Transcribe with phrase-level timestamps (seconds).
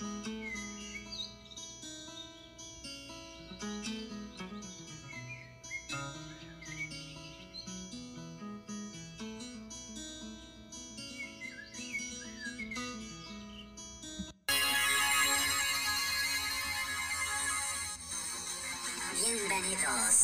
[0.00, 0.32] Bienvenidos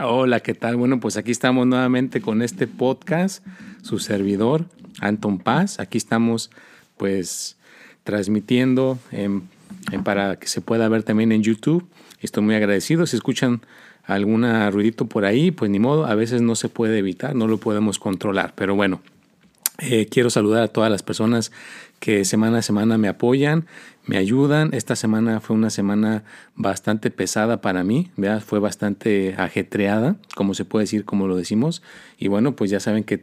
[0.00, 0.76] Hola, ¿qué tal?
[0.76, 3.44] Bueno, pues aquí estamos nuevamente con este podcast,
[3.82, 4.64] su servidor,
[5.00, 5.80] Anton Paz.
[5.80, 6.52] Aquí estamos
[6.96, 7.56] pues
[8.04, 9.00] transmitiendo
[10.04, 11.84] para que se pueda ver también en YouTube.
[12.20, 13.08] Estoy muy agradecido.
[13.08, 13.60] Si escuchan
[14.04, 17.58] algún ruidito por ahí, pues ni modo, a veces no se puede evitar, no lo
[17.58, 18.52] podemos controlar.
[18.54, 19.00] Pero bueno,
[19.78, 21.52] eh, quiero saludar a todas las personas
[22.00, 23.66] que semana a semana me apoyan,
[24.06, 24.74] me ayudan.
[24.74, 26.24] Esta semana fue una semana
[26.56, 28.10] bastante pesada para mí,
[28.44, 31.82] fue bastante ajetreada, como se puede decir, como lo decimos.
[32.18, 33.22] Y bueno, pues ya saben que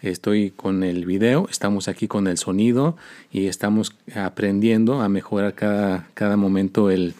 [0.00, 2.96] estoy con el video, estamos aquí con el sonido
[3.32, 7.14] y estamos aprendiendo a mejorar cada, cada momento el,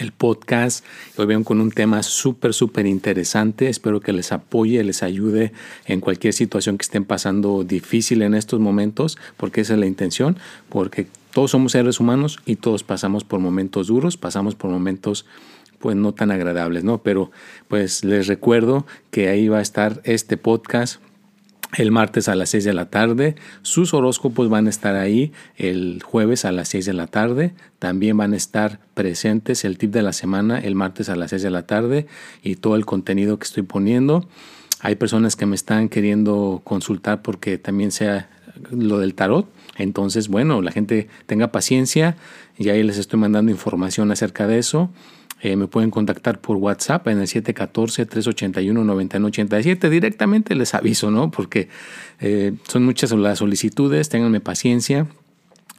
[0.00, 0.84] el podcast.
[1.16, 3.68] Hoy vengo con un tema súper, súper interesante.
[3.68, 5.52] Espero que les apoye, les ayude
[5.86, 10.36] en cualquier situación que estén pasando difícil en estos momentos, porque esa es la intención,
[10.68, 15.26] porque todos somos seres humanos y todos pasamos por momentos duros, pasamos por momentos
[15.78, 16.98] pues no tan agradables, ¿no?
[16.98, 17.30] Pero
[17.68, 21.00] pues les recuerdo que ahí va a estar este podcast
[21.76, 23.36] el martes a las 6 de la tarde.
[23.62, 27.54] Sus horóscopos van a estar ahí el jueves a las 6 de la tarde.
[27.78, 31.42] También van a estar presentes el tip de la semana el martes a las 6
[31.42, 32.06] de la tarde
[32.42, 34.28] y todo el contenido que estoy poniendo.
[34.80, 38.30] Hay personas que me están queriendo consultar porque también sea
[38.70, 39.48] lo del tarot.
[39.76, 42.16] Entonces, bueno, la gente tenga paciencia
[42.56, 44.90] y ahí les estoy mandando información acerca de eso.
[45.40, 49.88] Eh, me pueden contactar por WhatsApp en el 714-381-9987.
[49.88, 51.30] Directamente les aviso, ¿no?
[51.30, 51.68] Porque
[52.20, 55.06] eh, son muchas las solicitudes, ténganme paciencia.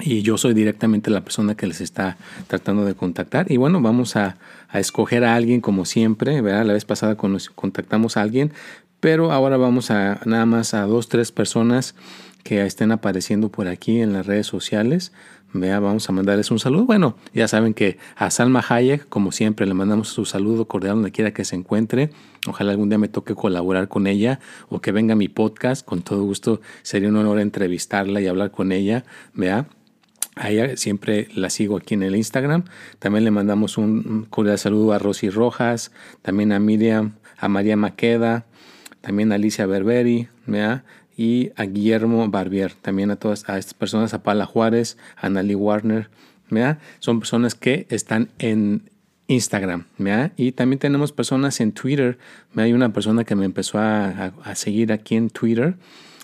[0.02, 2.16] Y yo soy directamente la persona que les está
[2.48, 3.52] tratando de contactar.
[3.52, 4.38] Y bueno, vamos a,
[4.74, 6.40] escoger a alguien como siempre.
[6.40, 6.66] ¿verdad?
[6.66, 8.54] La vez pasada contactamos a alguien,
[9.02, 11.96] pero ahora vamos a nada más a dos, tres personas
[12.44, 15.12] que estén apareciendo por aquí en las redes sociales.
[15.52, 16.86] Vea, vamos a mandarles un saludo.
[16.86, 21.12] Bueno, ya saben que a Salma Hayek, como siempre, le mandamos su saludo cordial donde
[21.12, 22.12] quiera que se encuentre.
[22.48, 24.40] Ojalá algún día me toque colaborar con ella
[24.70, 25.84] o que venga a mi podcast.
[25.84, 29.06] Con todo gusto sería un honor entrevistarla y hablar con ella.
[29.34, 29.68] Vea.
[30.36, 32.66] A ella siempre la sigo aquí en el Instagram.
[33.00, 38.46] También le mandamos un cordial saludo a Rosy Rojas, también a Miriam, a María Maqueda,
[39.02, 40.84] también a Alicia Berberi, ¿vea?
[41.20, 45.54] Y a Guillermo Barbier, también a todas a estas personas, a Paula Juárez, a Nali
[45.54, 46.10] Warner,
[47.00, 48.90] son personas que están en
[49.28, 49.84] Instagram,
[50.38, 52.18] y también tenemos personas en Twitter,
[52.56, 55.76] hay una persona que me empezó a, seguir aquí en Twitter,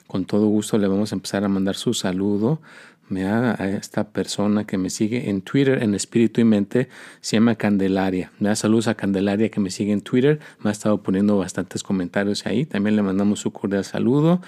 [0.08, 2.62] con todo gusto le vamos a empezar a mandar su saludo,
[3.12, 6.90] a esta persona que me sigue en Twitter, en espíritu y mente,
[7.22, 8.32] se llama Candelaria.
[8.40, 12.46] Da saludos a Candelaria que me sigue en Twitter, me ha estado poniendo bastantes comentarios
[12.46, 12.66] ahí.
[12.66, 14.42] También le mandamos su cordial saludo.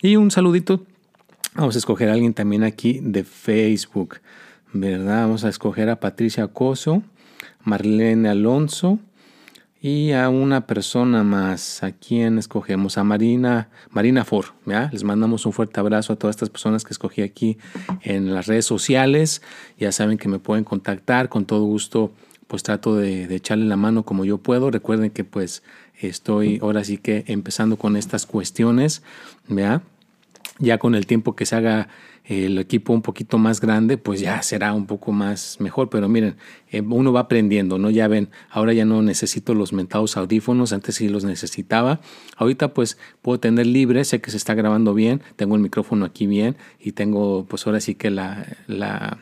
[0.00, 0.84] Y un saludito.
[1.54, 4.16] Vamos a escoger a alguien también aquí de Facebook,
[4.72, 5.22] ¿verdad?
[5.22, 7.02] Vamos a escoger a Patricia Coso,
[7.62, 8.98] Marlene Alonso
[9.82, 11.82] y a una persona más.
[11.82, 12.98] ¿A quién escogemos?
[12.98, 14.46] A Marina, Marina Ford.
[14.64, 14.88] ¿ya?
[14.92, 17.58] Les mandamos un fuerte abrazo a todas estas personas que escogí aquí
[18.02, 19.42] en las redes sociales.
[19.78, 22.12] Ya saben que me pueden contactar con todo gusto.
[22.46, 24.70] Pues trato de, echarle la mano como yo puedo.
[24.70, 25.64] Recuerden que pues
[26.00, 29.02] estoy ahora sí que empezando con estas cuestiones.
[29.48, 29.82] ¿ya?
[30.60, 31.88] Ya con el tiempo que se haga
[32.24, 35.90] el equipo un poquito más grande, pues ya será un poco más mejor.
[35.90, 36.36] Pero miren,
[36.70, 37.90] eh, uno va aprendiendo, ¿no?
[37.90, 42.00] Ya ven, ahora ya no necesito los mentados audífonos, antes sí los necesitaba.
[42.36, 46.26] Ahorita pues puedo tener libre, sé que se está grabando bien, tengo el micrófono aquí
[46.26, 49.18] bien y tengo pues ahora sí que la, la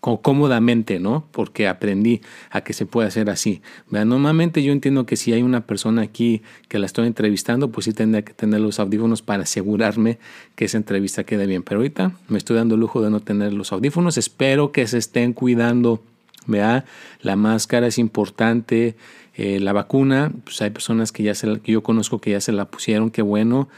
[0.00, 1.26] cómodamente, ¿no?
[1.32, 2.20] Porque aprendí
[2.50, 3.62] a que se puede hacer así.
[3.90, 7.92] Normalmente yo entiendo que si hay una persona aquí que la estoy entrevistando, pues sí
[7.92, 10.18] tendría que tener los audífonos para asegurarme
[10.54, 11.62] que esa entrevista quede bien.
[11.62, 14.18] Pero ahorita me estoy dando el lujo de no tener los audífonos.
[14.18, 16.02] Espero que se estén cuidando.
[16.46, 16.84] Vea,
[17.22, 18.94] la máscara es importante.
[19.34, 22.52] Eh, la vacuna, pues hay personas que ya se que yo conozco que ya se
[22.52, 23.68] la pusieron, qué bueno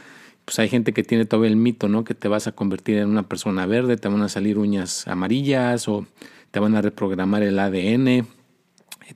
[0.48, 2.04] pues hay gente que tiene todavía el mito, ¿no?
[2.04, 5.88] Que te vas a convertir en una persona verde, te van a salir uñas amarillas
[5.88, 6.06] o
[6.50, 8.26] te van a reprogramar el ADN.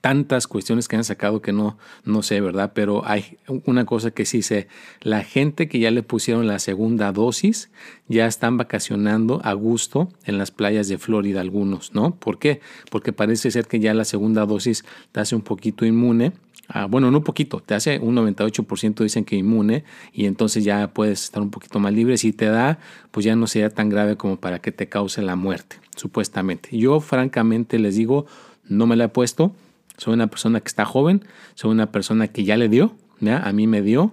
[0.02, 2.72] Tantas cuestiones que han sacado que no, no sé, ¿verdad?
[2.74, 4.68] Pero hay una cosa que sí sé.
[5.00, 7.70] La gente que ya le pusieron la segunda dosis
[8.08, 12.14] ya están vacacionando a gusto en las playas de Florida algunos, ¿no?
[12.14, 12.60] ¿Por qué?
[12.90, 16.32] Porque parece ser que ya la segunda dosis te hace un poquito inmune
[16.74, 21.24] Ah, bueno, no poquito, te hace un 98% dicen que inmune y entonces ya puedes
[21.24, 22.16] estar un poquito más libre.
[22.16, 22.78] Si te da,
[23.10, 26.70] pues ya no sería tan grave como para que te cause la muerte, supuestamente.
[26.76, 28.24] Yo francamente les digo,
[28.64, 29.54] no me la he puesto.
[29.98, 32.96] Soy una persona que está joven, soy una persona que ya le dio,
[33.30, 34.12] a mí me dio.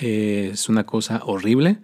[0.00, 1.78] Eh, es una cosa horrible.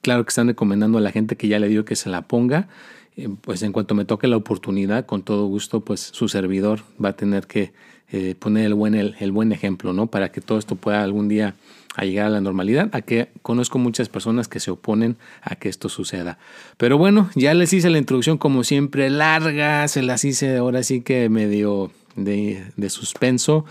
[0.00, 2.68] Claro que están recomendando a la gente que ya le dio que se la ponga.
[3.16, 7.10] Eh, pues en cuanto me toque la oportunidad, con todo gusto, pues su servidor va
[7.10, 7.72] a tener que
[8.12, 10.06] eh, poner el buen, el, buen ejemplo, ¿no?
[10.06, 11.54] Para que todo esto pueda algún día
[12.02, 15.88] llegar a la normalidad, a que conozco muchas personas que se oponen a que esto
[15.88, 16.38] suceda.
[16.76, 21.00] Pero bueno, ya les hice la introducción como siempre larga, se las hice ahora sí
[21.00, 23.64] que medio de, de suspenso,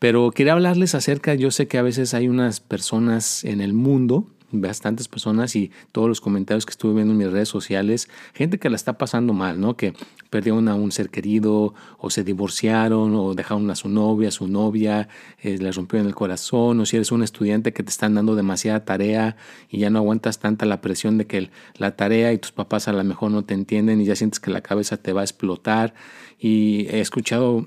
[0.00, 4.26] pero quería hablarles acerca, yo sé que a veces hay unas personas en el mundo,
[4.50, 8.70] bastantes personas y todos los comentarios que estuve viendo en mis redes sociales, gente que
[8.70, 9.76] la está pasando mal, ¿no?
[9.76, 9.94] Que
[10.30, 14.48] perdieron a un ser querido o se divorciaron o dejaron a su novia, a su
[14.48, 15.08] novia,
[15.42, 18.84] eh, le rompieron el corazón o si eres un estudiante que te están dando demasiada
[18.84, 19.36] tarea
[19.70, 22.92] y ya no aguantas tanta la presión de que la tarea y tus papás a
[22.92, 25.94] lo mejor no te entienden y ya sientes que la cabeza te va a explotar
[26.38, 27.66] y he escuchado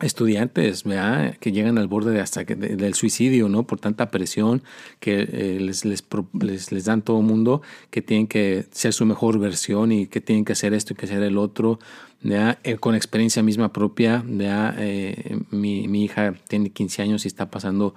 [0.00, 0.84] estudiantes
[1.40, 3.66] que llegan al borde de hasta del suicidio, ¿no?
[3.66, 4.62] Por tanta presión
[5.00, 6.04] que eh, les, les,
[6.72, 10.44] les, dan todo el mundo que tienen que ser su mejor versión y que tienen
[10.44, 11.78] que hacer esto y que hacer el otro.
[12.24, 17.94] Eh, con experiencia misma propia, eh, mi, mi, hija tiene 15 años y está pasando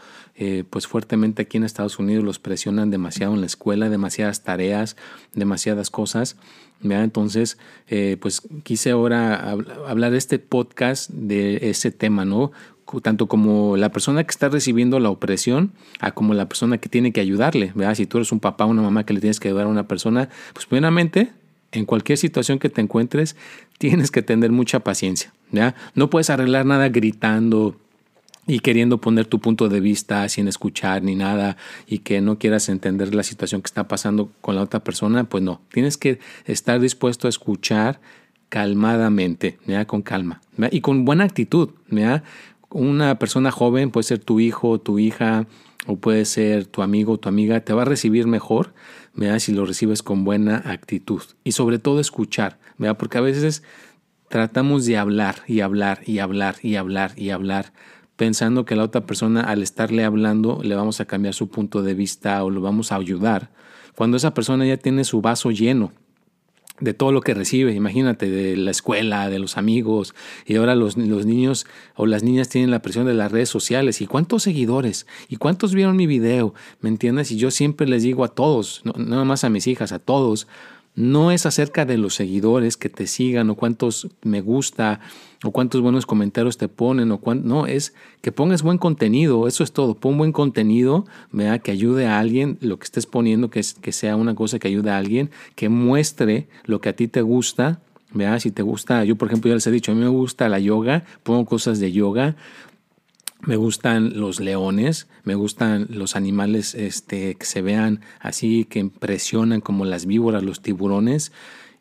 [0.70, 4.96] pues fuertemente aquí en Estados Unidos, los presionan demasiado en la escuela, demasiadas tareas,
[5.34, 6.38] demasiadas cosas.
[6.82, 9.52] Entonces, eh, pues quise ahora
[9.88, 12.52] hablar de este podcast de ese tema, ¿no?
[13.04, 17.12] Tanto como la persona que está recibiendo la opresión, a como la persona que tiene
[17.12, 17.96] que ayudarle, ¿verdad?
[17.96, 19.88] Si tú eres un papá o una mamá que le tienes que ayudar a una
[19.88, 21.32] persona, pues primeramente,
[21.72, 23.36] en cualquier situación que te encuentres,
[23.78, 25.34] tienes que tener mucha paciencia.
[25.94, 27.76] No puedes arreglar nada gritando,
[28.50, 31.56] y queriendo poner tu punto de vista sin escuchar ni nada
[31.86, 35.44] y que no quieras entender la situación que está pasando con la otra persona, pues
[35.44, 38.02] no, tienes que estar dispuesto a escuchar
[38.50, 40.42] calmadamente, con calma
[40.72, 41.70] y con buena actitud.
[42.72, 45.46] Una persona joven puede ser tu hijo, tu hija
[45.86, 48.74] o puede ser tu amigo tu amiga, te va a recibir mejor
[49.16, 49.40] ¿ya?
[49.40, 52.96] si lo recibes con buena actitud y sobre todo escuchar, ¿ya?
[52.96, 53.62] porque a veces
[54.28, 57.74] tratamos de hablar y hablar y hablar y hablar y hablar
[58.20, 61.94] pensando que la otra persona al estarle hablando le vamos a cambiar su punto de
[61.94, 63.50] vista o lo vamos a ayudar,
[63.96, 65.94] cuando esa persona ya tiene su vaso lleno
[66.82, 70.98] de todo lo que recibe, imagínate, de la escuela, de los amigos, y ahora los,
[70.98, 75.08] los, niños o las niñas tienen la presión de las redes sociales, y cuántos seguidores,
[75.30, 77.32] y cuántos vieron mi video, ¿me entiendes?
[77.32, 80.46] Y yo siempre les digo a todos, no, no más a mis hijas, a todos,
[81.00, 85.00] no es acerca de los seguidores que te sigan o cuántos me gusta
[85.46, 89.64] o cuántos buenos comentarios te ponen o cuánto, no, es que pongas buen contenido, eso
[89.64, 93.62] es todo, pon buen contenido, vea que ayude a alguien, lo que estés poniendo, que,
[93.82, 97.22] que sea una cosa que ayude a alguien, que muestre lo que a ti te
[97.22, 97.80] gusta,
[98.12, 100.50] vea si te gusta, yo por ejemplo ya les he dicho, a mí me gusta
[100.50, 102.36] la yoga, pongo cosas de yoga,
[103.42, 109.62] me gustan los leones, me gustan los animales este, que se vean así, que impresionan
[109.62, 111.32] como las víboras, los tiburones.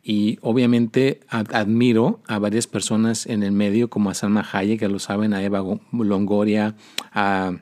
[0.01, 4.99] Y obviamente admiro a varias personas en el medio, como a Salma Hayek, que lo
[4.99, 6.75] saben, a Eva Longoria,
[7.11, 7.57] a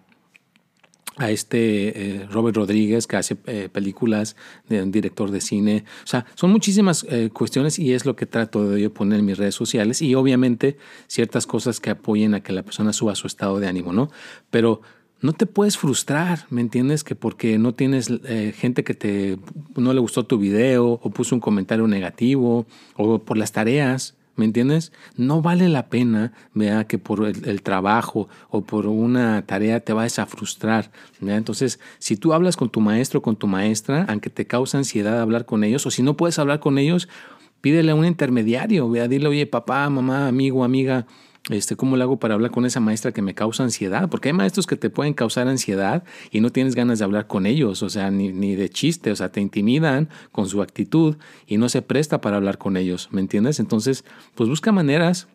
[1.18, 4.36] a este eh, Robert Rodríguez que hace eh, películas
[4.70, 5.84] de un director de cine.
[6.04, 9.26] O sea, son muchísimas eh, cuestiones y es lo que trato de yo poner en
[9.26, 13.28] mis redes sociales y obviamente ciertas cosas que apoyen a que la persona suba su
[13.28, 14.10] estado de ánimo, ¿no?
[14.50, 14.82] Pero
[15.20, 17.04] no te puedes frustrar, ¿me entiendes?
[17.04, 18.08] Que porque no tienes
[18.56, 19.40] gente que te
[19.76, 24.17] no le gustó tu video o puso un comentario negativo o por las tareas.
[24.38, 24.94] ¿Me entiendes?
[25.16, 30.20] No vale la pena, vea, que por el, trabajo o por una tarea te vayas
[30.20, 30.92] a frustrar.
[31.20, 35.20] Entonces, si tú hablas con tu maestro o con tu maestra, aunque te causa ansiedad
[35.20, 37.10] hablar con ellos, o si no puedes hablar con ellos,
[37.62, 41.08] pídele a un intermediario, vea, dile, oye, papá, mamá, amigo, amiga,
[41.50, 44.10] este, ¿cómo lo hago para hablar con esa maestra que me causa ansiedad?
[44.10, 47.46] Porque hay maestros que te pueden causar ansiedad y no tienes ganas de hablar con
[47.46, 51.58] ellos, o sea, ni, ni de chiste, o sea, te intimidan con su actitud y
[51.58, 53.60] no se presta para hablar con ellos, ¿me entiendes?
[53.60, 54.04] Entonces,
[54.36, 55.28] pues busca maneras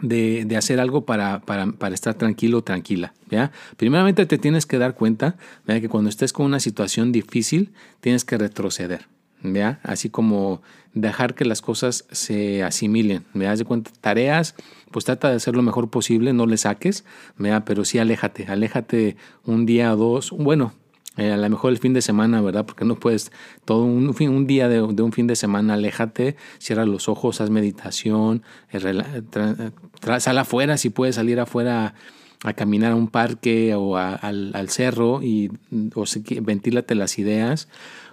[0.00, 3.14] de, de, hacer algo para, para, para estar tranquilo o tranquila.
[3.30, 3.52] ¿ya?
[3.76, 5.80] Primeramente te tienes que dar cuenta ¿ya?
[5.80, 9.06] que cuando estés con una situación difícil tienes que retroceder.
[9.42, 9.80] ¿ya?
[9.82, 10.62] Así como
[10.94, 13.24] dejar que las cosas se asimilen.
[13.32, 13.90] ¿me de cuenta?
[14.00, 14.54] Tareas,
[14.92, 17.04] pues trata de hacer lo mejor posible, no le saques,
[17.38, 17.64] ¿ya?
[17.64, 20.72] pero sí aléjate, aléjate un día o dos, bueno,
[21.16, 22.64] eh, a lo mejor el fin de semana, ¿verdad?
[22.64, 23.32] Porque no puedes
[23.66, 27.50] todo un, fin, un día de, un fin de semana, aléjate, cierra los ojos, haz
[27.50, 28.80] meditación, eh,
[30.18, 31.94] sal afuera, si puedes salir afuera
[32.44, 35.50] a caminar a un parque o al, cerro y
[35.94, 37.68] o si, ventílate las ideas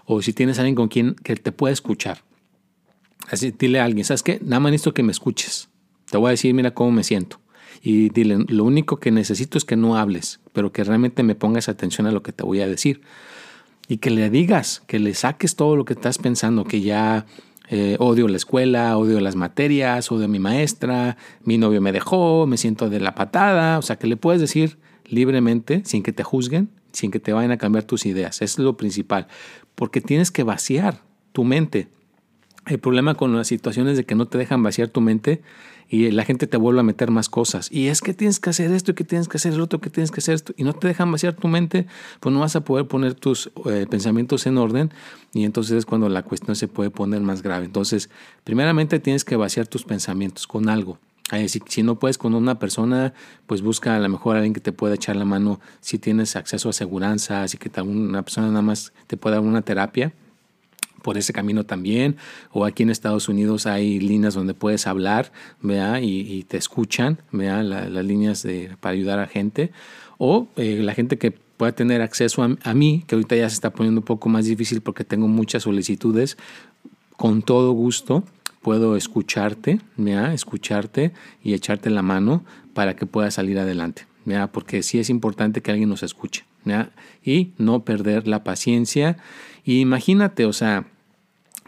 [0.06, 2.24] o si tienes alguien con quien que te pueda escuchar.
[3.30, 4.40] Así, dile a alguien, ¿sabes qué?
[4.42, 5.70] Nada más necesito que me escuches.
[6.10, 7.40] Te voy a decir, mira cómo me siento
[7.82, 11.70] y dile, lo único que necesito es que no hables, pero que realmente me pongas
[11.70, 13.02] atención a lo que te voy a decir.
[13.88, 17.26] Y que le digas, que le saques todo lo que estás pensando, que ya
[17.70, 22.46] eh, odio la escuela, odio las materias, odio a mi maestra, mi novio me dejó,
[22.46, 26.24] me siento de la patada, o sea, que le puedes decir libremente, sin que te
[26.24, 28.42] juzguen, sin que te vayan a cambiar tus ideas.
[28.42, 29.28] es lo principal,
[29.74, 31.02] porque tienes que vaciar
[31.32, 31.88] tu mente.
[32.68, 35.42] El problema con las situaciones de que no te dejan vaciar tu mente
[35.90, 37.72] y la gente te vuelve a meter más cosas.
[37.72, 39.90] Y es que tienes que hacer esto, y que tienes que hacer el otro, que
[39.90, 41.88] tienes que hacer esto, y no te dejan vaciar tu mente,
[42.20, 44.92] pues no vas a poder poner tus eh, pensamientos en orden
[45.34, 47.66] y entonces es cuando la cuestión se puede poner más grave.
[47.66, 48.10] Entonces,
[48.44, 51.00] primeramente tienes que vaciar tus pensamientos con algo.
[51.48, 53.14] Si, si, no puedes con una persona,
[53.46, 56.36] pues busca a lo mejor a alguien que te pueda echar la mano si tienes
[56.36, 60.12] acceso a aseguranza, así que una persona nada más te pueda dar una terapia
[61.02, 62.18] por ese camino también.
[62.52, 66.00] O aquí en Estados Unidos hay líneas donde puedes hablar ¿vea?
[66.02, 67.64] Y, y, te escuchan ¿vea?
[67.64, 69.72] La, las líneas de, para ayudar a gente.
[70.18, 73.72] O eh, la gente que pueda tener acceso a, mí, que ahorita ya se está
[73.72, 76.38] poniendo un poco más difícil porque tengo muchas solicitudes,
[77.18, 78.24] con todo gusto
[78.62, 80.34] puedo escucharte, ¿vea?
[80.34, 81.12] escucharte
[81.44, 84.08] y echarte la mano para que puedas salir adelante.
[84.24, 84.52] ¿vea?
[84.52, 86.92] Porque sí es importante que alguien nos escuche ¿vea?
[87.24, 89.18] y no perder la paciencia
[89.70, 90.88] y imagínate, o sea,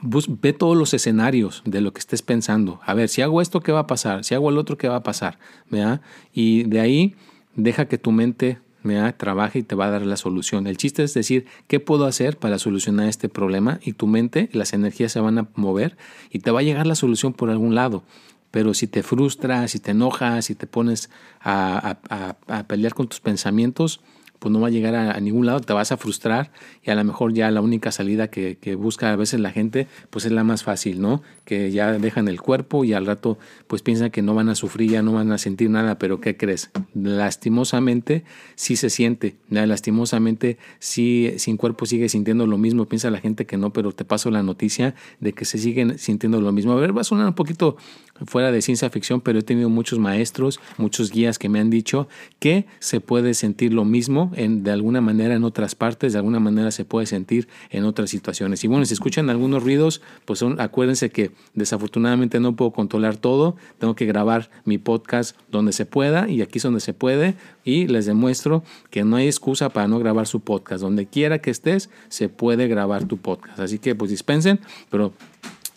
[0.01, 2.79] ve todos los escenarios de lo que estés pensando.
[2.83, 4.23] A ver, si hago esto, ¿qué va a pasar?
[4.23, 5.37] Si hago el otro, ¿qué va a pasar?
[5.69, 6.01] ¿Vea?
[6.33, 7.15] Y de ahí
[7.55, 9.15] deja que tu mente ¿vea?
[9.15, 10.65] trabaje y te va a dar la solución.
[10.65, 13.79] El chiste es decir, ¿qué puedo hacer para solucionar este problema?
[13.83, 15.95] Y tu mente, las energías se van a mover
[16.31, 18.01] y te va a llegar la solución por algún lado.
[18.49, 22.95] Pero si te frustras, si te enojas, si te pones a, a, a, a pelear
[22.95, 24.01] con tus pensamientos,
[24.41, 26.51] pues no va a llegar a, ningún lado, te vas a frustrar
[26.83, 30.25] y a lo mejor ya la única salida que, busca a veces la gente pues
[30.25, 31.21] es la más fácil, ¿no?
[31.45, 34.89] Que ya dejan el cuerpo y al rato pues piensan que no van a sufrir,
[34.89, 36.71] ya no van a sentir nada, pero ¿qué crees?
[36.95, 38.23] Lastimosamente
[38.55, 39.67] sí se siente, ¿ya?
[39.67, 44.05] lastimosamente sí, sin cuerpo sigue sintiendo lo mismo, piensa la gente que no, pero te
[44.05, 46.71] paso la noticia de que se siguen sintiendo lo mismo.
[46.71, 47.77] A ver, va a sonar un poquito
[48.25, 52.07] fuera de ciencia ficción, pero he tenido muchos maestros, muchos guías que me han dicho
[52.39, 56.39] que se puede sentir lo mismo en, de alguna manera en otras partes, de alguna
[56.39, 58.63] manera se puede sentir en otras situaciones.
[58.63, 63.55] Y bueno, si escuchan algunos ruidos, pues son, acuérdense que desafortunadamente no puedo controlar todo,
[63.79, 67.87] tengo que grabar mi podcast donde se pueda y aquí es donde se puede y
[67.87, 70.81] les demuestro que no hay excusa para no grabar su podcast.
[70.81, 73.59] Donde quiera que estés, se puede grabar tu podcast.
[73.59, 74.59] Así que pues dispensen,
[74.89, 75.13] pero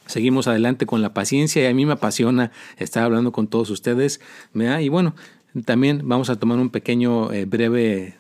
[0.07, 4.21] seguimos adelante con la paciencia y a mí me apasiona estar hablando con todos ustedes.
[4.55, 5.15] Y bueno,
[5.65, 8.15] también vamos a tomar un pequeño eh, breve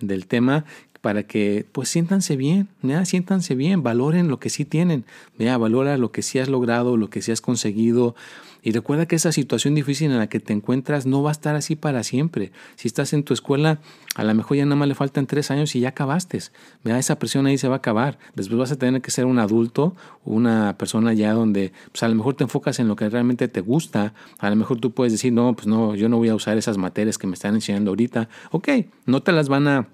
[0.00, 0.64] del tema
[1.00, 3.04] para que pues siéntanse bien, ¿ya?
[3.04, 5.04] siéntanse bien, valoren lo que sí tienen,
[5.38, 5.56] ¿ya?
[5.56, 8.14] valora lo que sí has logrado, lo que sí has conseguido.
[8.62, 11.56] Y recuerda que esa situación difícil en la que te encuentras no va a estar
[11.56, 12.52] así para siempre.
[12.76, 13.80] Si estás en tu escuela,
[14.16, 16.40] a lo mejor ya nada más le faltan tres años y ya acabaste.
[16.84, 16.98] ¿ya?
[16.98, 18.18] Esa presión ahí se va a acabar.
[18.34, 22.14] Después vas a tener que ser un adulto, una persona ya donde pues a lo
[22.14, 24.12] mejor te enfocas en lo que realmente te gusta.
[24.38, 26.76] A lo mejor tú puedes decir, no, pues no, yo no voy a usar esas
[26.76, 28.28] materias que me están enseñando ahorita.
[28.50, 28.68] Ok,
[29.06, 29.88] no te las van a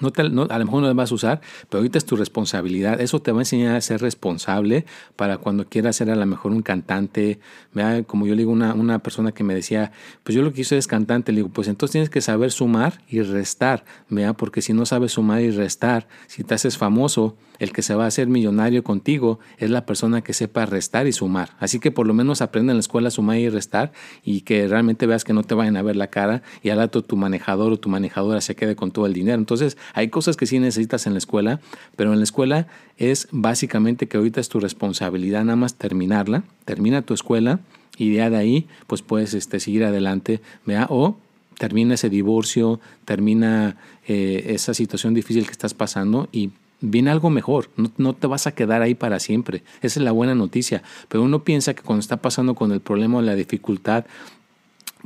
[0.00, 3.00] no te, a lo mejor no las vas a usar, pero ahorita es tu responsabilidad.
[3.00, 4.84] Eso te va a enseñar a ser responsable
[5.16, 7.38] para cuando quieras ser a lo mejor un cantante.
[7.72, 8.04] ¿verdad?
[8.06, 10.76] Como yo le digo, una, una persona que me decía, pues yo lo que hice
[10.76, 11.32] es cantante.
[11.32, 14.36] Le digo, pues entonces tienes que saber sumar y restar, ¿verdad?
[14.36, 18.04] porque si no sabes sumar y restar, si te haces famoso, el que se va
[18.04, 21.50] a hacer millonario contigo es la persona que sepa restar y sumar.
[21.58, 24.68] Así que por lo menos aprende en la escuela a sumar y restar y que
[24.68, 27.72] realmente veas que no te vayan a ver la cara y al rato tu manejador
[27.72, 29.38] o tu manejadora se quede con todo el dinero.
[29.38, 31.60] Entonces, Hay cosas que sí necesitas en la escuela,
[31.96, 32.66] pero en la escuela
[32.96, 37.60] es básicamente que ahorita es tu responsabilidad nada más terminarla, termina tu escuela
[37.96, 40.86] y ya de ahí pues puedes este, seguir adelante, ¿vea?
[40.90, 41.18] O
[41.58, 43.76] termina ese divorcio, termina
[44.06, 46.50] eh, esa situación difícil que estás pasando y
[46.80, 49.62] viene algo mejor, no, te vas a quedar ahí para siempre.
[49.80, 50.82] Esa es la buena noticia.
[51.08, 54.04] Pero uno piensa que cuando está pasando con el problema o la dificultad,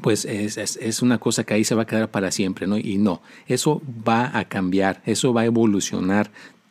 [0.03, 2.79] pues es, es, una cosa que ahí se va a quedar para siempre, ¿no?
[2.79, 6.31] Y no, eso va a cambiar, eso va a evolucionar,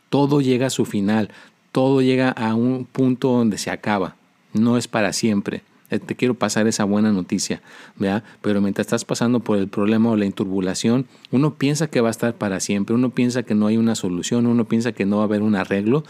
[0.09, 1.29] todo llega a su final,
[1.71, 4.15] todo llega a un punto donde se acaba,
[4.53, 5.63] no es para siempre.
[5.91, 7.61] Eh, te quiero pasar esa buena noticia,
[7.95, 8.23] ¿vea?
[8.41, 12.11] Pero mientras estás pasando por el problema o la inturbulación, uno piensa que va a
[12.11, 15.23] estar para siempre, uno piensa que no hay una solución, uno piensa que no va
[15.23, 16.03] a haber un arreglo,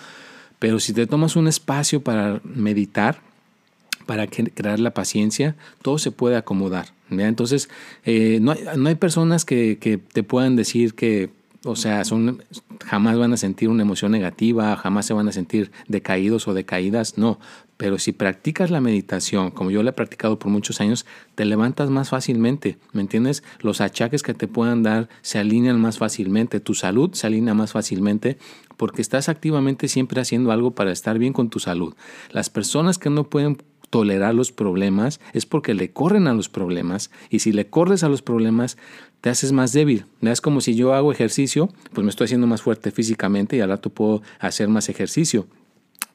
[0.59, 3.21] pero si te tomas un espacio para meditar,
[4.05, 6.87] para crear la paciencia, todo se puede acomodar.
[7.09, 7.69] Entonces,
[8.05, 11.31] eh, no, hay, no, hay, personas que, que te puedan decir que
[11.65, 12.41] o sea, son,
[12.85, 17.17] jamás van a sentir una emoción negativa, jamás se van a sentir decaídos o decaídas,
[17.17, 17.39] no.
[17.75, 21.89] Pero si practicas la meditación, como yo la he practicado por muchos años, te levantas
[21.89, 23.43] más fácilmente, ¿me entiendes?
[23.59, 27.73] Los achaques que te puedan dar se alinean más fácilmente, tu salud se alinea más
[27.73, 28.37] fácilmente
[28.77, 31.93] porque estás activamente siempre haciendo algo para estar bien con tu salud.
[32.31, 33.57] Las personas que no pueden
[33.89, 38.09] tolerar los problemas es porque le corren a los problemas y si le corres a
[38.09, 38.77] los problemas
[39.21, 40.05] te haces más débil.
[40.21, 43.69] Es como si yo hago ejercicio, pues me estoy haciendo más fuerte físicamente y al
[43.69, 45.47] rato puedo hacer más ejercicio.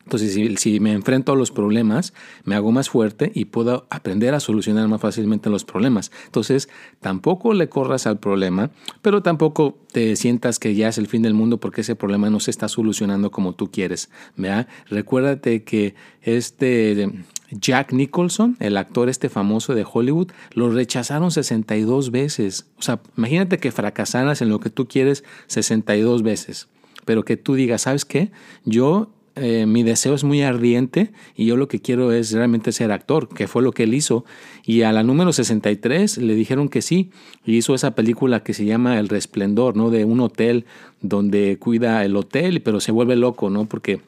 [0.05, 2.13] Entonces, si, me enfrento a los problemas,
[2.45, 6.13] me hago más fuerte y puedo aprender a solucionar más fácilmente los problemas.
[6.27, 6.69] Entonces,
[7.01, 11.33] tampoco le corras al problema, pero tampoco te sientas que ya es el fin del
[11.33, 14.11] mundo porque ese problema no se está solucionando como tú quieres.
[14.37, 14.69] ¿vea?
[14.91, 17.11] Recuérdate que este
[17.51, 22.67] Jack Nicholson, el actor este famoso de Hollywood, lo rechazaron 62 veces.
[22.79, 26.69] O sea, imagínate que fracasaras en lo que tú quieres 62 veces,
[27.05, 28.31] pero que tú digas, ¿sabes qué?
[28.65, 32.93] Yo eh, mi deseo es muy ardiente y yo lo que quiero es realmente ser
[32.93, 34.25] actor, que fue lo que él hizo.
[34.65, 37.11] Y a la número 63 le dijeron que sí,
[37.45, 39.91] y hizo esa película que se llama El Resplendor, ¿no?
[39.91, 40.67] De un hotel
[41.01, 43.65] donde cuida el hotel, pero se vuelve loco, ¿no?
[43.67, 44.01] Porque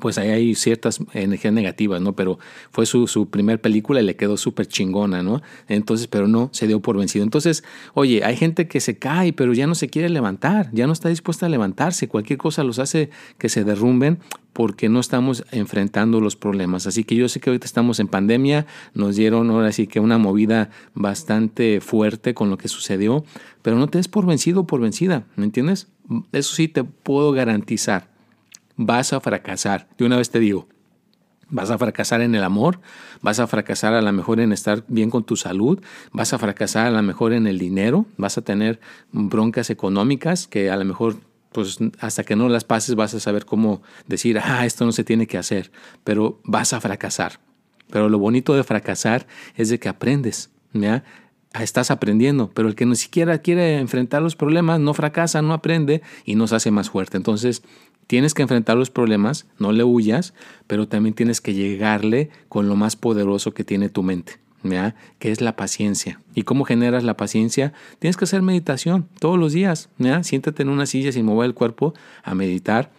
[0.00, 2.14] pues ahí hay ciertas energías negativas, ¿no?
[2.14, 2.38] Pero
[2.70, 5.42] fue su, su primer película y le quedó súper chingona, ¿no?
[5.68, 7.24] Entonces, pero no, se dio por vencido.
[7.24, 10.92] Entonces, oye, hay gente que se cae, pero ya no se quiere levantar, ya no
[10.92, 12.08] está dispuesta a levantarse.
[12.08, 14.18] Cualquier cosa los hace que se derrumben
[14.52, 16.86] porque no estamos enfrentando los problemas.
[16.86, 20.16] Así que yo sé que ahorita estamos en pandemia, nos dieron ahora sí que una
[20.16, 23.24] movida bastante fuerte con lo que sucedió,
[23.60, 25.88] pero no te des por vencido o por vencida, ¿me entiendes?
[26.32, 28.15] Eso sí te puedo garantizar
[28.76, 29.88] vas a fracasar.
[29.98, 30.68] De una vez te digo,
[31.48, 32.80] vas a fracasar en el amor,
[33.22, 35.80] vas a fracasar a lo mejor en estar bien con tu salud,
[36.12, 38.80] vas a fracasar a lo mejor en el dinero, vas a tener
[39.12, 41.16] broncas económicas que a lo mejor
[41.52, 45.04] pues hasta que no las pases vas a saber cómo decir, ah, esto no se
[45.04, 45.70] tiene que hacer,
[46.04, 47.40] pero vas a fracasar.
[47.90, 51.02] Pero lo bonito de fracasar es de que aprendes, ¿ya?
[51.58, 56.02] Estás aprendiendo, pero el que ni siquiera quiere enfrentar los problemas no fracasa, no aprende
[56.26, 57.16] y nos hace más fuerte.
[57.16, 57.62] Entonces,
[58.06, 60.34] Tienes que enfrentar los problemas, no le huyas,
[60.66, 64.38] pero también tienes que llegarle con lo más poderoso que tiene tu mente,
[65.18, 66.20] que es la paciencia.
[66.34, 67.72] ¿Y cómo generas la paciencia?
[67.98, 69.88] Tienes que hacer meditación todos los días.
[69.98, 70.22] ¿ya?
[70.22, 72.90] Siéntate en una silla sin mover el cuerpo a meditar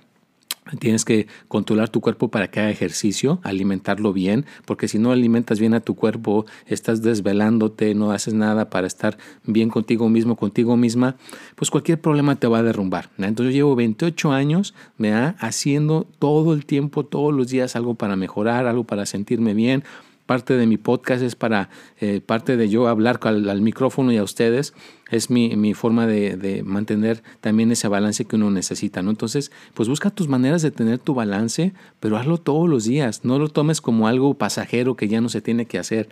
[0.80, 5.60] Tienes que controlar tu cuerpo para que haga ejercicio, alimentarlo bien, porque si no alimentas
[5.60, 10.78] bien a tu cuerpo, estás desvelándote, no haces nada para estar bien contigo mismo, contigo
[10.78, 11.16] misma,
[11.56, 13.10] pues cualquier problema te va a derrumbar.
[13.18, 18.68] Entonces llevo 28 años ¿me haciendo todo el tiempo, todos los días algo para mejorar,
[18.68, 19.84] algo para sentirme bien,
[20.28, 24.24] parte de mi podcast es para, eh, parte de yo hablar al, micrófono y a
[24.24, 24.76] ustedes,
[25.10, 29.10] es mi, mi forma de, de, mantener también ese balance que uno necesita, ¿no?
[29.10, 33.40] Entonces, pues busca tus maneras de tener tu balance, pero hazlo todos los días, no
[33.40, 36.10] lo tomes como algo pasajero que ya no se tiene que hacer,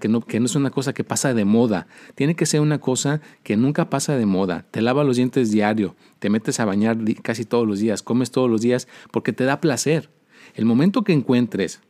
[0.00, 2.80] que no, que no es una cosa que pasa de moda, tiene que ser una
[2.80, 6.96] cosa que nunca pasa de moda, te lava los dientes diario, te metes a bañar
[7.22, 10.08] casi todos los días, comes todos los días, porque te da placer.
[10.54, 11.80] El momento que encuentres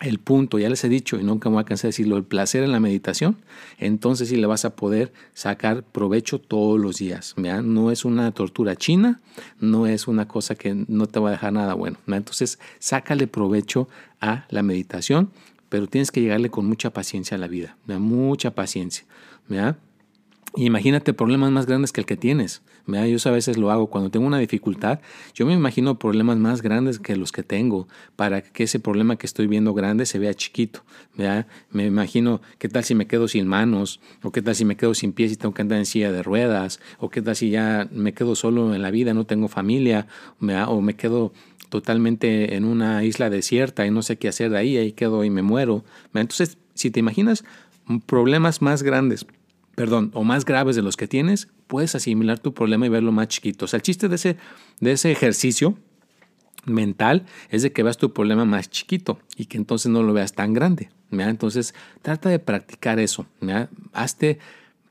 [0.00, 2.24] el punto, ya les he dicho y nunca me voy a cansar de decirlo, el
[2.24, 3.38] placer en la meditación,
[3.78, 7.34] entonces sí le vas a poder sacar provecho todos los días.
[7.36, 9.20] No es una tortura china,
[9.58, 11.98] no es una cosa que no te va a dejar nada bueno.
[12.06, 13.88] Entonces, sácale provecho
[14.20, 15.30] a la meditación,
[15.68, 19.04] pero tienes que llegarle con mucha paciencia a la vida, mucha paciencia.
[20.58, 22.62] Imagínate problemas más grandes que el que tienes.
[22.86, 25.00] Yo a veces lo hago cuando tengo una dificultad.
[25.34, 29.26] Yo me imagino problemas más grandes que los que tengo para que ese problema que
[29.26, 30.82] estoy viendo grande se vea chiquito.
[31.72, 34.94] Me imagino qué tal si me quedo sin manos, o qué tal si me quedo
[34.94, 37.86] sin pies y tengo que andar en silla de ruedas, o qué tal si ya
[37.92, 40.06] me quedo solo en la vida, no tengo familia,
[40.68, 41.34] o me quedo
[41.68, 45.28] totalmente en una isla desierta y no sé qué hacer de ahí, ahí quedo y
[45.28, 45.84] me muero.
[46.14, 47.44] Entonces, si te imaginas
[48.06, 49.26] problemas más grandes
[49.76, 53.28] perdón, o más graves de los que tienes, puedes asimilar tu problema y verlo más
[53.28, 53.66] chiquito.
[53.66, 54.36] O sea, el chiste de ese,
[54.80, 55.78] de ese ejercicio
[56.64, 60.32] mental es de que veas tu problema más chiquito y que entonces no lo veas
[60.32, 60.90] tan grande.
[61.10, 63.26] Entonces, trata de practicar eso.
[63.92, 64.38] Hazte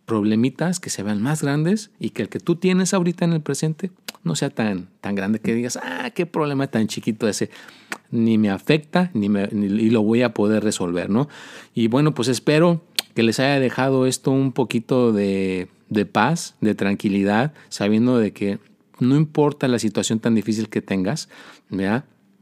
[0.05, 3.41] problemitas que se vean más grandes y que el que tú tienes ahorita en el
[3.41, 3.91] presente
[4.23, 7.49] no sea tan, tan grande que digas, ah, qué problema tan chiquito ese,
[8.11, 11.27] ni me afecta ni, me, ni lo voy a poder resolver, ¿no?
[11.73, 12.83] Y bueno, pues espero
[13.15, 15.69] que les haya dejado esto un poquito de,
[16.11, 18.59] paz, de tranquilidad, sabiendo de que
[18.99, 21.29] no importa la situación tan difícil que tengas,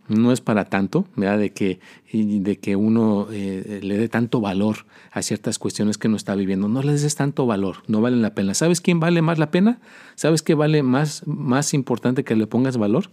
[0.08, 1.80] no es para tanto, De, que,
[2.12, 6.68] de que uno eh, le dé tanto valor a ciertas cuestiones que no está viviendo.
[6.68, 8.54] No les des tanto valor, no valen la pena.
[8.56, 9.80] ¿Sabes quién vale más la pena?
[10.16, 13.12] ¿Sabes qué vale más, más importante que le pongas valor?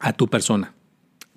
[0.00, 0.74] A tu persona.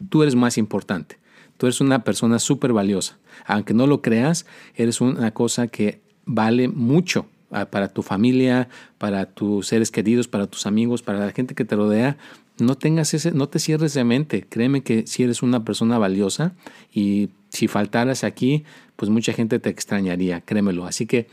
[0.10, 1.20] Tú eres más importante.
[1.60, 3.18] Tú eres una persona súper valiosa.
[3.46, 4.46] Aunque no lo creas,
[4.76, 10.48] eres una cosa que vale mucho ah, para tu familia, para tus seres queridos, para
[10.48, 12.16] tus amigos, para la gente que te rodea.
[12.60, 14.46] No tengas ese, no te cierres de mente.
[14.48, 16.54] Créeme que si eres una persona valiosa
[16.94, 18.64] y si faltaras aquí,
[18.96, 20.86] pues mucha gente te extrañaría, créemelo.
[20.86, 21.28] Así que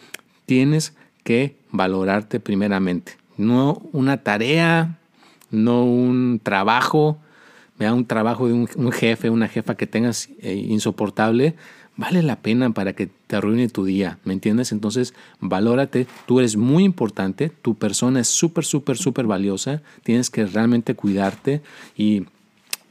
[0.45, 3.13] tienes que valorarte primeramente.
[3.37, 4.99] No una tarea,
[5.53, 7.21] no un trabajo,
[7.85, 11.55] da un trabajo de un, jefe, una jefa que tengas eh, insoportable,
[11.97, 14.73] vale la pena para que te arruine tu día, ¿me entiendes?
[14.73, 20.47] Entonces, valórate, tú eres muy importante, tu persona es súper, súper, súper valiosa, tienes que
[20.47, 21.63] realmente cuidarte
[21.97, 22.25] y...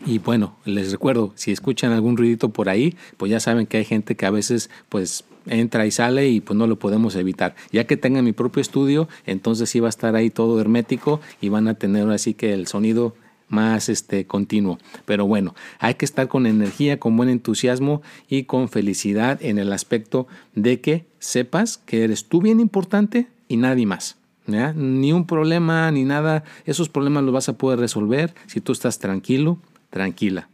[0.05, 3.85] Y bueno, les recuerdo, si escuchan algún ruidito por ahí, pues ya saben que hay
[3.85, 7.55] gente que a veces pues entra y sale y pues no lo podemos evitar.
[7.71, 11.49] Ya que tengan mi propio estudio, entonces sí va a estar ahí todo hermético y
[11.49, 13.15] van a tener así que el sonido
[13.47, 14.79] más este, continuo.
[15.05, 19.71] Pero bueno, hay que estar con energía, con buen entusiasmo y con felicidad en el
[19.73, 24.17] aspecto de que sepas que eres tú bien importante y nadie más.
[24.47, 28.99] Ni un problema ni nada, esos problemas los vas a poder resolver si tú estás
[28.99, 29.57] tranquilo,
[29.89, 30.49] tranquila.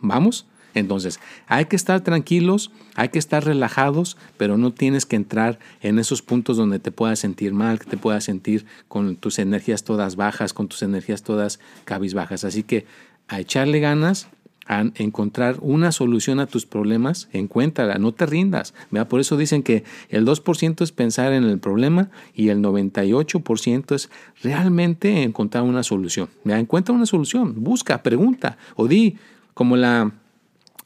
[0.00, 0.46] ¿Vamos?
[0.74, 5.98] Entonces, hay que estar tranquilos, hay que estar relajados, pero no tienes que entrar en
[5.98, 10.16] esos puntos donde te puedas sentir mal, que te puedas sentir con tus energías todas
[10.16, 12.44] bajas, con tus energías todas cabizbajas.
[12.44, 12.86] Así que
[13.28, 14.28] a echarle ganas,
[14.66, 18.72] a encontrar una solución a tus problemas, encuéntrala, no te rindas.
[19.08, 24.10] Por eso dicen que el 2% es pensar en el problema y el 98% es
[24.42, 26.28] realmente encontrar una solución.
[26.44, 29.16] Encuentra una solución, busca, pregunta o di,
[29.54, 30.12] como la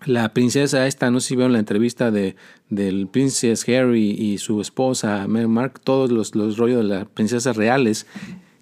[0.06, 2.36] la princesa esta, no sé si vieron la entrevista de,
[2.68, 8.06] del príncipe Harry y su esposa Mark, todos los, los rollos de las princesas reales,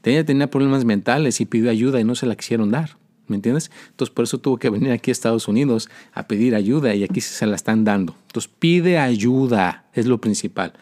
[0.04, 2.96] ella tenía problemas mentales y pidió ayuda y no se la quisieron dar.
[3.28, 3.70] ¿Me entiendes?
[3.90, 7.20] Entonces por eso tuvo que venir aquí a Estados Unidos a pedir ayuda y aquí
[7.20, 8.16] se la están dando.
[8.26, 10.72] Entonces pide ayuda, es lo principal.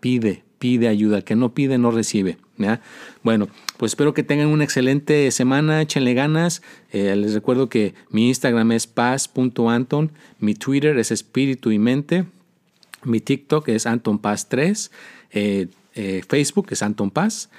[0.00, 1.22] Pide, pide ayuda.
[1.22, 2.38] que no pide no recibe.
[3.22, 3.48] Bueno,
[3.82, 6.62] pues espero que tengan una excelente semana, échenle ganas.
[6.92, 12.24] Eh, les recuerdo que mi Instagram es paz.anton, mi Twitter es espíritu y mente,
[13.02, 14.92] mi TikTok es Anton Paz 3,
[15.32, 15.66] eh,
[15.96, 17.50] eh, Facebook es Anton Paz.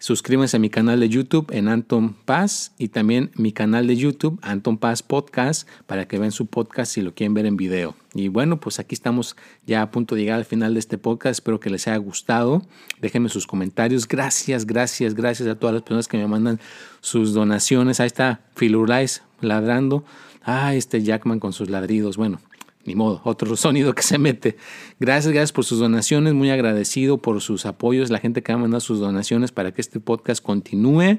[0.00, 4.38] Suscríbanse a mi canal de YouTube en Anton Paz y también mi canal de YouTube
[4.42, 7.96] Anton Paz Podcast para que vean su podcast si lo quieren ver en video.
[8.14, 11.38] Y bueno, pues aquí estamos ya a punto de llegar al final de este podcast.
[11.38, 12.62] Espero que les haya gustado.
[13.00, 14.06] Déjenme sus comentarios.
[14.06, 16.60] Gracias, gracias, gracias a todas las personas que me mandan
[17.00, 17.98] sus donaciones.
[17.98, 20.04] Ahí está Filurlais ladrando.
[20.44, 22.16] Ah, este Jackman con sus ladridos.
[22.16, 22.40] Bueno,
[22.88, 24.56] ni modo, otro sonido que se mete.
[24.98, 28.80] Gracias, gracias por sus donaciones, muy agradecido por sus apoyos, la gente que ha mandado
[28.80, 31.18] sus donaciones para que este podcast continúe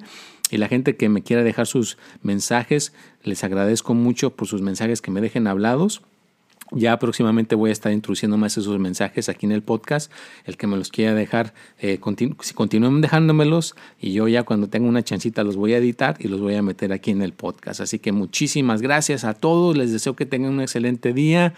[0.50, 2.92] y la gente que me quiera dejar sus mensajes,
[3.24, 6.02] les agradezco mucho por sus mensajes que me dejen hablados.
[6.72, 10.12] Ya próximamente voy a estar introduciendo más esos mensajes aquí en el podcast.
[10.46, 12.00] El que me los quiera dejar, eh,
[12.42, 16.28] si continúen dejándomelos y yo ya cuando tenga una chancita los voy a editar y
[16.28, 17.82] los voy a meter aquí en el podcast.
[17.82, 19.76] Así que muchísimas gracias a todos.
[19.76, 21.56] Les deseo que tengan un excelente día.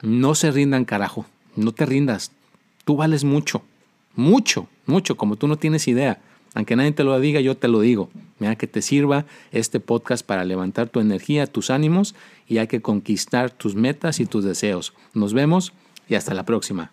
[0.00, 1.26] No se rindan, carajo.
[1.54, 2.32] No te rindas.
[2.86, 3.62] Tú vales mucho.
[4.14, 6.20] Mucho, mucho, como tú no tienes idea.
[6.54, 8.10] Aunque nadie te lo diga, yo te lo digo.
[8.38, 12.14] Mira que te sirva este podcast para levantar tu energía, tus ánimos
[12.46, 14.92] y hay que conquistar tus metas y tus deseos.
[15.14, 15.72] Nos vemos
[16.08, 16.92] y hasta la próxima.